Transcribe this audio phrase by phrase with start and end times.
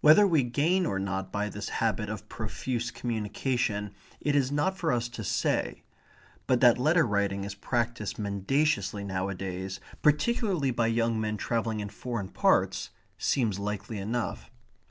[0.00, 4.90] Whether we gain or not by this habit of profuse communication it is not for
[4.90, 5.82] us to say.
[6.46, 12.30] But that letter writing is practised mendaciously nowadays, particularly by young men travelling in foreign
[12.30, 14.50] parts, seems likely enough.